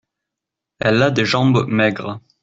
[0.79, 2.21] Elle a des jambes maigres.